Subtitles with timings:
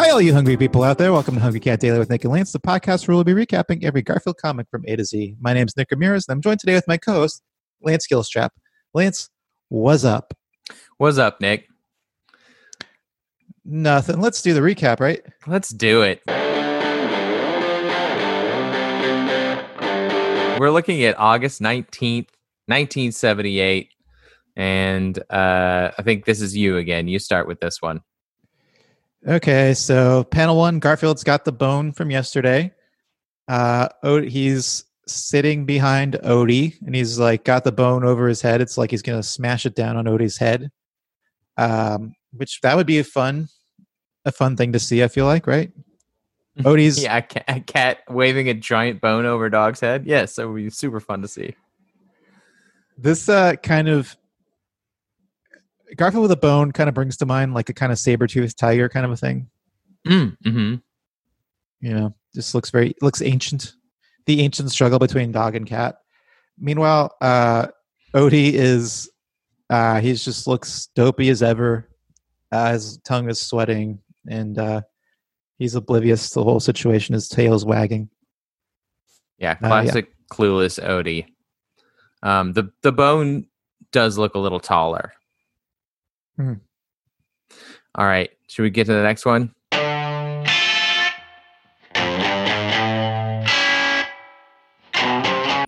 [0.00, 1.12] Hi, all you hungry people out there.
[1.12, 3.82] Welcome to Hungry Cat Daily with Nick and Lance, the podcast where we'll be recapping
[3.82, 5.34] every Garfield comic from A to Z.
[5.40, 7.42] My name is Nick Ramirez, and I'm joined today with my co host,
[7.82, 8.50] Lance Gilstrap.
[8.94, 9.28] Lance,
[9.70, 10.34] what's up?
[10.98, 11.66] What's up, Nick?
[13.64, 14.20] Nothing.
[14.20, 15.20] Let's do the recap, right?
[15.48, 16.22] Let's do it.
[20.60, 22.28] We're looking at August 19th,
[22.66, 23.90] 1978.
[24.54, 27.08] And uh, I think this is you again.
[27.08, 28.02] You start with this one.
[29.26, 32.72] Okay, so panel one, Garfield's got the bone from yesterday.
[33.48, 33.88] Uh,
[34.22, 38.60] he's sitting behind Odie, and he's like got the bone over his head.
[38.60, 40.70] It's like he's gonna smash it down on Odie's head.
[41.56, 43.48] Um, which that would be a fun,
[44.24, 45.02] a fun thing to see.
[45.02, 45.72] I feel like, right?
[46.60, 50.06] Odie's yeah, a cat, a cat waving a giant bone over a dog's head.
[50.06, 51.54] Yes, that would be super fun to see.
[52.96, 54.16] This uh, kind of
[55.96, 58.58] Garfield with a bone kind of brings to mind like a kind of saber toothed
[58.58, 59.48] tiger kind of a thing.
[60.06, 60.74] Mm, hmm
[61.80, 63.74] You know, just looks very looks ancient.
[64.26, 65.98] The ancient struggle between dog and cat.
[66.58, 67.68] Meanwhile, uh,
[68.14, 69.10] Odie is
[69.70, 71.88] uh, he just looks dopey as ever.
[72.50, 74.82] Uh, his tongue is sweating, and uh,
[75.58, 77.14] he's oblivious to the whole situation.
[77.14, 78.08] His tail is wagging.
[79.38, 80.36] Yeah, classic uh, yeah.
[80.36, 81.26] clueless Odie.
[82.22, 83.46] Um, the the bone
[83.92, 85.12] does look a little taller.
[86.38, 86.54] Hmm.
[87.96, 88.30] All right.
[88.46, 89.52] Should we get to the next one?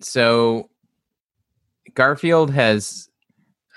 [0.01, 0.69] So
[1.93, 3.09] Garfield has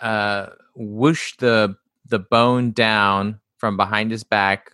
[0.01, 4.73] uh, whooshed the the bone down from behind his back,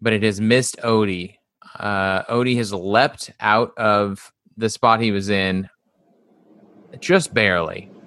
[0.00, 1.36] but it has missed Odie.
[1.78, 5.68] Uh, Odie has leapt out of the spot he was in
[7.00, 7.90] just barely.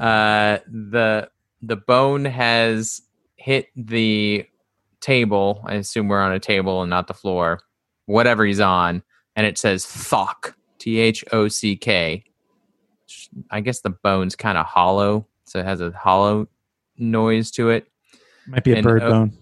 [0.00, 1.28] Uh, the
[1.62, 3.02] the bone has
[3.36, 4.46] hit the
[5.00, 5.62] table.
[5.64, 7.60] I assume we're on a table and not the floor.
[8.06, 9.02] Whatever he's on,
[9.36, 12.24] and it says "thock," T H O C K.
[13.50, 16.48] I guess the bone's kind of hollow, so it has a hollow
[16.96, 17.86] noise to it.
[18.46, 19.38] Might be a and, bird uh, bone.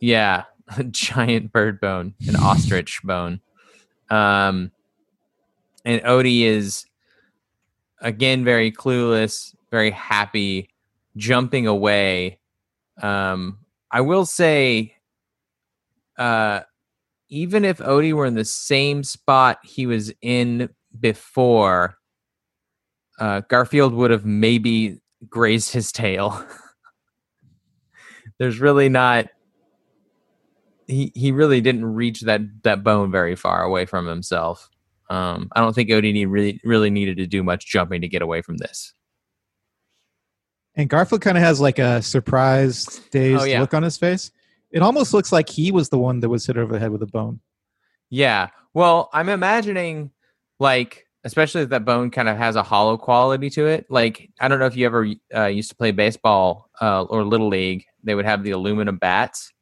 [0.00, 0.44] Yeah,
[0.76, 3.40] a giant bird bone, an ostrich bone.
[4.10, 4.72] Um,
[5.84, 6.84] and Odie is
[8.00, 10.68] again very clueless, very happy
[11.16, 12.38] jumping away.
[13.00, 13.58] Um,
[13.90, 14.96] I will say,
[16.18, 16.60] uh,
[17.28, 20.68] even if Odie were in the same spot he was in
[20.98, 21.96] before,
[23.18, 26.44] uh, Garfield would have maybe grazed his tail.
[28.38, 29.28] There's really not.
[30.86, 34.68] He he really didn't reach that that bone very far away from himself.
[35.08, 38.42] Um, I don't think Odie really really needed to do much jumping to get away
[38.42, 38.94] from this.
[40.74, 43.60] And Garfield kind of has like a surprised, dazed oh, yeah.
[43.60, 44.32] look on his face.
[44.70, 47.02] It almost looks like he was the one that was hit over the head with
[47.02, 47.40] a bone.
[48.08, 48.48] Yeah.
[48.72, 50.12] Well, I'm imagining
[50.58, 53.86] like, especially if that bone kind of has a hollow quality to it.
[53.90, 57.48] Like, I don't know if you ever uh, used to play baseball uh, or little
[57.48, 57.84] league.
[58.02, 59.52] They would have the aluminum bats.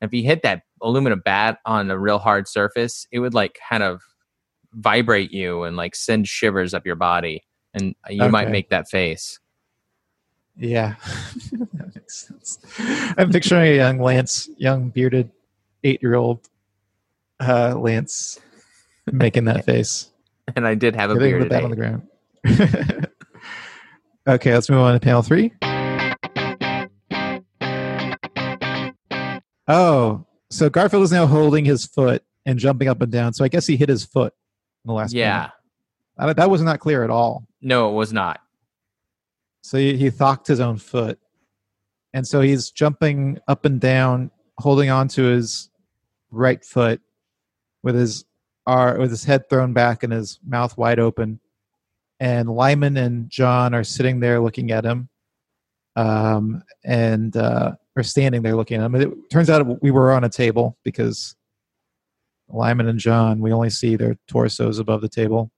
[0.00, 3.82] If you hit that aluminum bat on a real hard surface, it would like kind
[3.82, 4.00] of
[4.74, 7.42] vibrate you and like send shivers up your body,
[7.74, 8.30] and you okay.
[8.30, 9.40] might make that face.
[10.58, 10.96] Yeah,
[11.52, 12.58] that makes sense.
[13.16, 15.30] I'm picturing a young Lance, young bearded
[15.84, 16.48] eight year old
[17.40, 18.40] uh, Lance
[19.06, 20.10] making that face.
[20.56, 21.42] And I did have a beard.
[21.42, 22.08] The bat on the ground.
[24.26, 25.52] okay, let's move on to panel three.
[29.68, 33.34] Oh, so Garfield is now holding his foot and jumping up and down.
[33.34, 34.32] So I guess he hit his foot
[34.84, 35.12] in the last.
[35.12, 35.50] Yeah,
[36.16, 37.46] that was not clear at all.
[37.60, 38.40] No, it was not.
[39.68, 41.18] So he, he thocked his own foot.
[42.14, 45.68] And so he's jumping up and down, holding on to his
[46.30, 47.02] right foot
[47.82, 48.24] with his
[48.66, 51.38] uh, with his head thrown back and his mouth wide open.
[52.18, 55.10] And Lyman and Jon are sitting there looking at him,
[55.96, 58.94] um, and uh, are standing there looking at him.
[58.94, 61.36] It turns out we were on a table because
[62.48, 65.50] Lyman and Jon we only see their torsos above the table.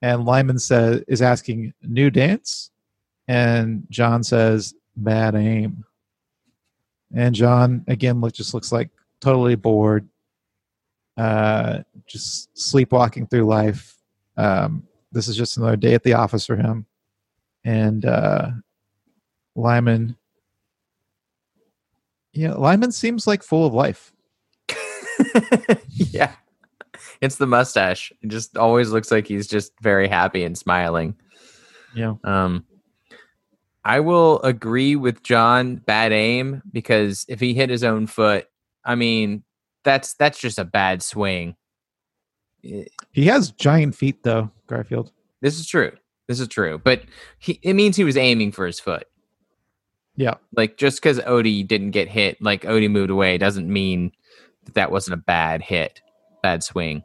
[0.00, 2.71] And Lyman says is asking new dance,
[3.28, 5.84] and Jon says, bad aim.
[7.14, 8.90] And Jon, again, look, just looks like
[9.20, 10.08] totally bored,
[11.16, 13.96] uh, just sleepwalking through life.
[14.36, 16.86] Um, this is just another day at the office for him.
[17.64, 18.50] And uh,
[19.54, 20.16] Lyman,
[22.32, 24.12] yeah, Lyman seems like full of life.
[25.90, 26.32] yeah.
[27.20, 28.12] It's the mustache.
[28.22, 31.14] It just always looks like he's just very happy and smiling.
[31.94, 32.14] Yeah.
[32.24, 32.64] Um,
[33.84, 35.76] I will agree with Jon.
[35.76, 38.48] Bad aim because if he hit his own foot,
[38.84, 39.42] I mean,
[39.84, 41.56] that's that's just a bad swing.
[42.62, 45.10] He has giant feet though, Garfield.
[45.40, 45.92] This is true.
[46.28, 46.80] This is true.
[46.82, 47.02] But
[47.40, 49.08] he, it means he was aiming for his foot.
[50.14, 50.34] Yeah.
[50.56, 54.12] Like just because Odie didn't get hit, like Odie moved away, doesn't mean
[54.64, 56.00] that that wasn't a bad hit,
[56.42, 57.02] bad swing.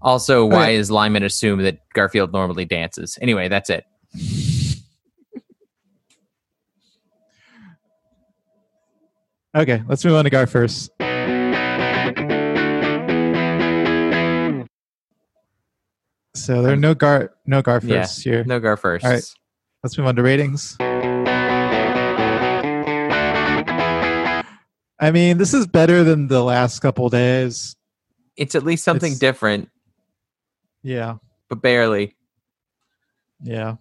[0.00, 0.76] Also, why Okay.
[0.76, 3.18] is Lyman assume that Garfield normally dances?
[3.20, 3.84] Anyway, that's it.
[9.56, 10.90] Okay, let's move on to Gar first.
[16.34, 18.44] So there are no Gar no Gar Yeah, first here.
[18.44, 19.04] No Gar first.
[19.04, 19.24] All right.
[19.82, 20.76] Let's move on to ratings.
[24.98, 27.74] I mean, this is better than the last couple days.
[28.36, 29.70] It's at least something It's- different,
[30.82, 31.16] Yeah,
[31.48, 32.16] but barely.
[33.42, 33.76] yeah.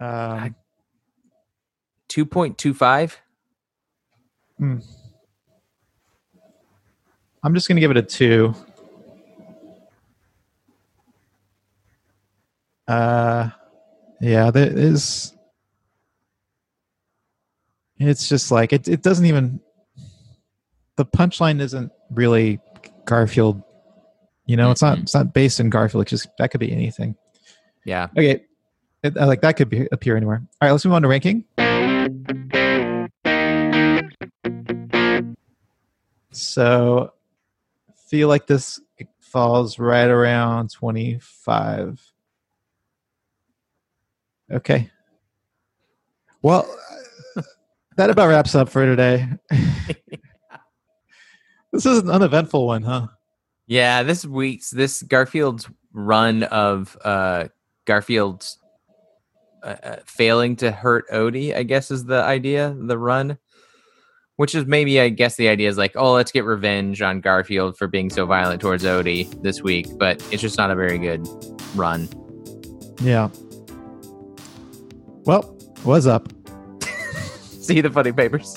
[0.00, 0.54] Um,
[4.60, 4.84] 2.25.
[7.44, 8.54] I'm just gonna give it a two.
[12.86, 13.50] Uh,
[14.20, 15.34] yeah, there is.
[17.98, 18.88] It's just like it.
[18.88, 19.60] It doesn't even.
[20.96, 22.60] The punchline isn't really
[23.04, 23.62] Garfield.
[24.46, 24.98] You know, it's not.
[24.98, 25.02] Mhm.
[25.02, 26.02] It's not based in Garfield.
[26.02, 27.14] It's just that could be anything.
[27.84, 28.08] Yeah.
[28.16, 28.44] Okay,
[29.02, 30.42] it, like that could be, appear anywhere.
[30.60, 31.44] All right, let's move on to ranking.
[36.30, 37.12] So,
[38.08, 38.80] feel like this
[39.20, 42.00] falls right around twenty-five.
[44.50, 44.90] Okay.
[46.42, 46.66] Well,
[47.96, 49.28] that about wraps up for today.
[51.72, 53.08] this is an uneventful one, huh?
[53.66, 57.48] Yeah, this week's this Garfield's run of uh
[57.86, 58.58] Garfield's
[59.62, 63.38] uh, uh, failing to hurt Odie, I guess is the idea, the run.
[64.38, 67.76] Which is maybe I guess the idea is like, oh, let's get revenge on Garfield
[67.76, 71.26] for being so violent towards Odie this week, but it's just not a very good
[71.74, 72.08] run.
[73.02, 73.30] Yeah.
[75.24, 75.42] Well,
[75.82, 76.32] what's up?
[77.42, 78.56] See the funny papers.